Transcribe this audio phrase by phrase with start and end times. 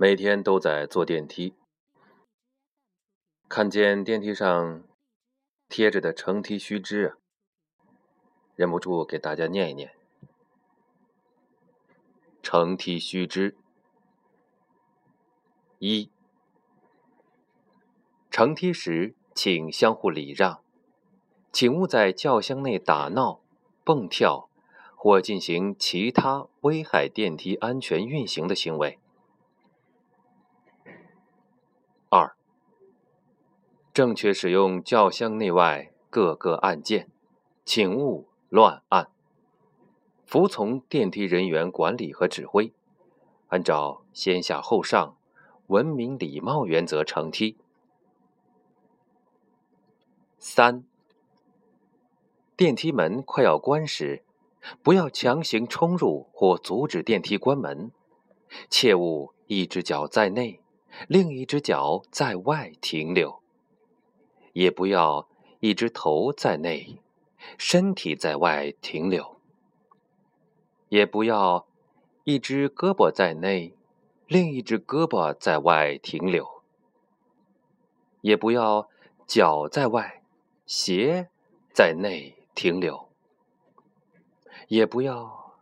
[0.00, 1.54] 每天都在坐电梯，
[3.48, 4.84] 看见电梯上
[5.68, 7.18] 贴着的乘梯须知啊，
[8.54, 9.92] 忍不住给大家念一念：
[12.40, 13.56] 乘梯须知
[15.80, 16.12] 一，
[18.30, 20.62] 乘梯时请相互礼让，
[21.50, 23.40] 请勿在轿厢内打闹、
[23.82, 24.48] 蹦跳
[24.94, 29.00] 或进行其他危害电梯安全运行的行为。
[32.10, 32.34] 二、
[33.98, 37.10] 正确使用轿厢内外各个按键，
[37.64, 39.10] 请勿乱按。
[40.24, 42.72] 服从电梯人员管理和指挥，
[43.48, 45.16] 按照先下后上、
[45.66, 47.58] 文明礼貌原则乘梯。
[50.38, 50.84] 三、
[52.56, 54.22] 电梯门快要关时，
[54.80, 57.90] 不要强行冲入或阻止电梯关门，
[58.70, 60.60] 切勿一只脚在内。
[61.08, 63.37] 另一只脚在外停留，
[64.58, 65.28] 也不要
[65.60, 67.00] 一只头在内，
[67.56, 69.36] 身体在外停留；
[70.88, 71.68] 也不要
[72.24, 73.76] 一只胳膊在内，
[74.26, 76.60] 另一只胳膊在外停留；
[78.20, 78.88] 也不要
[79.28, 80.24] 脚在外，
[80.66, 81.30] 鞋
[81.72, 83.06] 在内停留；
[84.66, 85.54] 也不要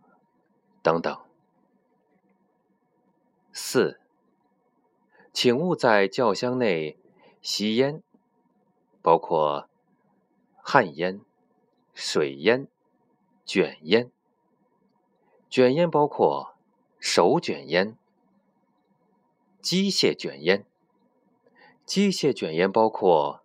[0.83, 1.14] 等等。
[3.53, 4.00] 四。
[5.34, 6.98] 请勿在轿厢内
[7.42, 8.03] 吸烟，
[9.07, 9.69] 包括
[10.57, 11.21] 旱烟、
[11.95, 12.67] 水烟、
[13.45, 14.11] 卷烟。
[15.49, 16.57] 卷烟包括
[16.99, 17.97] 手卷烟、
[19.61, 20.67] 机械卷烟。
[21.84, 23.45] 机械卷烟包括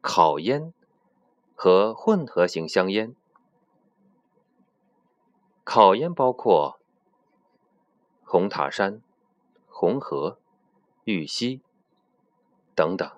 [0.00, 0.74] 烤烟
[1.54, 3.14] 和混合型香烟。
[5.62, 6.80] 烤烟包括
[8.24, 9.00] 红塔山。
[9.68, 10.40] 红河、
[11.04, 11.60] 玉溪
[12.74, 13.08] 等等，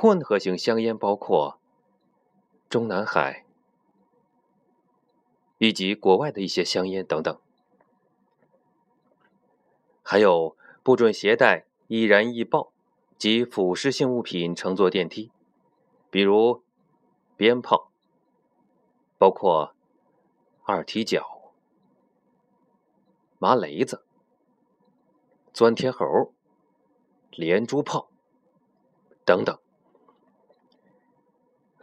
[0.00, 1.58] 混合型香烟包括
[2.68, 3.44] 中南海
[5.58, 7.36] 以及国外的一些香烟等等，
[10.04, 12.72] 还有不准携带易燃易爆
[13.16, 15.32] 及腐蚀性物品乘坐电梯，
[16.10, 16.62] 比如
[17.36, 17.90] 鞭炮，
[19.18, 19.74] 包括
[20.62, 21.50] 二踢脚、
[23.40, 24.04] 麻雷子。
[25.52, 26.32] 钻天猴、
[27.32, 28.08] 连珠炮
[29.24, 29.58] 等等，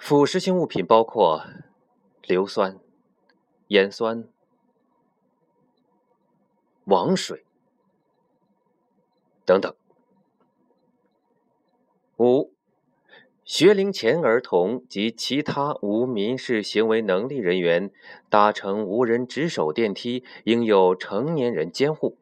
[0.07, 1.43] 腐蚀性物品包括
[2.21, 2.79] 硫酸、
[3.69, 4.29] 盐酸、
[6.83, 7.43] 王水
[9.45, 9.75] 等等。
[12.17, 12.53] 五、
[13.43, 17.89] 学龄前儿童及其他无民事行为能力人员
[18.29, 22.15] 搭乘无人值守电梯，应有成年人监护。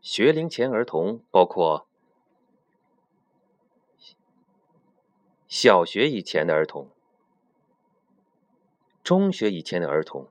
[0.00, 1.86] 学龄前儿童包括
[5.50, 6.88] 小学以前的儿童、
[9.02, 10.28] 中学以前的儿童、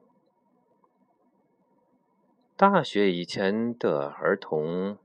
[2.55, 4.97] 大学以前的儿童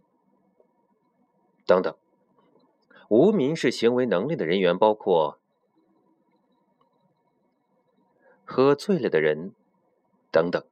[1.67, 1.93] 等等。
[3.09, 5.41] 无民事行为能力的人员包括
[8.45, 9.53] 喝醉了的人
[10.31, 10.65] 等等。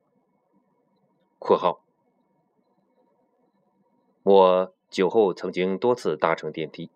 [1.40, 1.84] （括号）
[4.22, 6.92] 我酒后曾经多次搭乘电梯。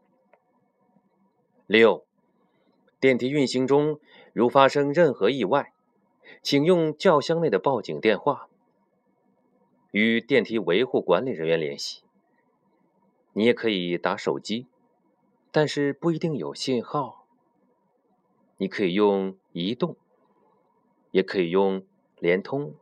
[1.66, 2.05] 六，
[3.06, 4.00] 电梯运行中
[4.32, 5.72] 如发生任何意外，
[6.42, 8.48] 请用轿厢内的报警电话
[9.92, 12.02] 与电梯维护管理人员联系。
[13.32, 14.66] 你也可以打手机，
[15.52, 17.28] 但是不一定有信号。
[18.56, 19.94] 你可以用移动，
[21.12, 21.86] 也可以用
[22.18, 22.74] 联通，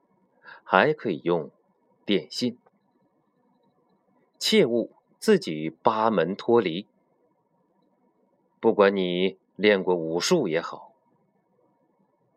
[0.62, 1.50] 还可以用
[2.06, 2.56] 电信。
[4.38, 6.86] 切勿自己扒门脱离。
[8.58, 10.92] 不管你练过武术也好，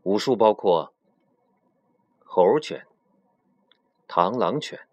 [0.03, 0.93] 武术包括
[2.23, 2.85] 猴拳、
[4.07, 4.87] 螳螂拳、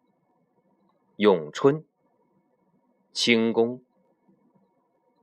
[1.17, 1.85] 咏春、
[3.13, 3.83] 轻功、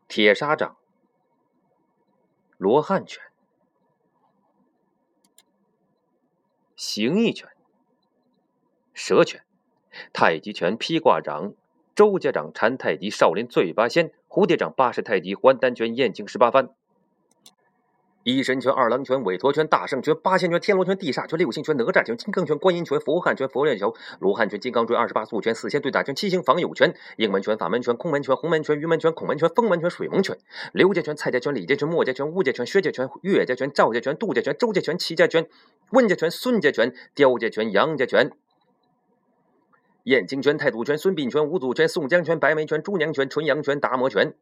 [0.07, 0.77] 铁砂掌、
[2.57, 3.23] 罗汉拳、
[6.75, 7.49] 形意拳、
[8.93, 9.43] 蛇拳、
[10.13, 11.53] 太极拳、披挂掌。
[11.93, 16.73] 周家掌、禅太极、少林醉八仙、蝴蝶掌、八式太极、还丹拳、燕京十八番、
[18.23, 30.37] 一神拳、二郎拳、韦陀拳、大圣拳、八仙拳、天罗拳、地煞拳、六星拳、哪吒拳、金刚拳、观音拳、佛汉拳、佛刃球、罗汉拳、金刚锥、二十八宿拳、四仙对打拳、七星防有拳、应门拳、法门拳、空门拳、红门拳、鱼门拳、孔门拳、风门拳、水门拳、
[30.71, 35.47] 刘家拳、蔡家拳、李家拳、莫家拳、吴家拳、薛家拳、岳家拳、赵家拳、杜家拳、周家拳、齐家拳、
[35.89, 38.31] 温家拳、孙家拳、刁家拳、杨家拳。
[40.03, 44.33] 燕京拳、太祖拳、孙膑拳、吴祖拳、宋江拳、白眉拳、朱娘拳、纯阳拳、达摩拳、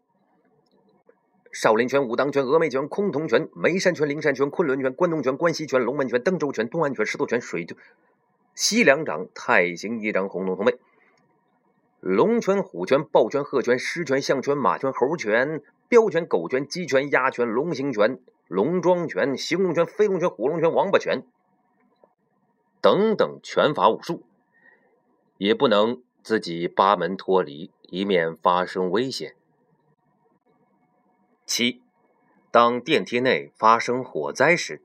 [1.51, 7.65] 少林拳、武当拳、峨眉拳、崆峒拳、眉山拳、灵山拳、昆仑拳、关东拳、关西拳、龙门拳、登州拳、东安拳、石头拳、水
[8.53, 10.77] 西凉掌、太行一掌、红龙同背。
[12.01, 21.23] 龙泉、虎拳、豹拳、鹤拳、狮拳、象拳、马拳、猴拳、彪拳、狗拳、鸡拳、鸭拳、龙形拳、龙庄拳、行龙拳、飞龙拳、虎龙拳、王八拳
[22.79, 24.23] 等等拳法武术，
[25.37, 29.33] 也不能自己八门脱离，以免发生危险。
[31.49, 31.81] 七，
[32.51, 34.83] 当电梯内发生火灾时，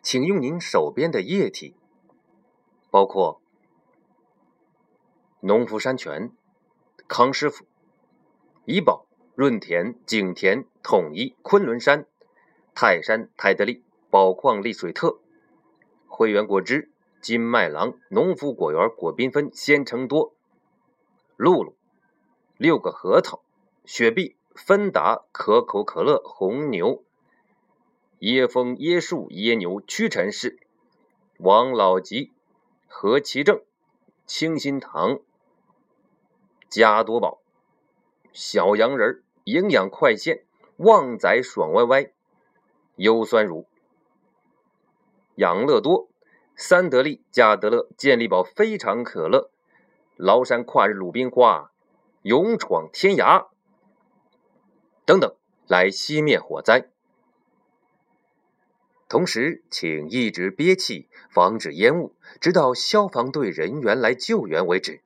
[0.00, 1.74] 请用您手边的液体，
[2.88, 3.42] 包括
[5.40, 6.30] 农夫山泉。
[7.08, 7.64] 康师傅、
[8.64, 12.06] 怡宝、润田、景田、统一、昆仑山、
[12.76, 15.18] 泰山、泰德利、宝矿力水特、
[16.06, 20.36] 汇源果汁、金麦郎、农夫果园果缤纷、鲜橙多、
[21.36, 21.74] 露露、
[22.56, 23.42] 六个核桃、
[23.84, 27.04] 雪碧、芬达、可口可乐、红牛、
[28.18, 30.58] 椰风、椰树、椰牛、屈臣氏、
[31.38, 32.32] 王老吉、
[32.88, 33.62] 何其正、
[34.26, 35.20] 清心堂。
[36.68, 37.40] 加多宝、
[38.32, 40.44] 小洋人、营养快线、
[40.78, 42.10] 旺仔爽歪歪、
[42.96, 43.64] 优酸乳、
[45.36, 46.08] 养乐多、
[46.56, 49.50] 三得利、加德乐、健力宝、非常可乐、
[50.16, 51.70] 崂山跨日鲁冰花、
[52.22, 53.46] 勇闯天涯
[55.08, 55.34] 等等，
[55.66, 56.90] 来熄灭火灾。
[59.08, 65.00] 同时，请一直憋气，防止烟雾，直到消防队人员来救援为止。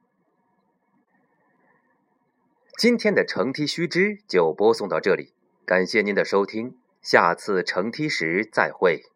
[2.77, 5.33] 今天的乘梯须知就播送到这里，
[5.65, 9.12] 感谢您的收听，下次乘梯时再会。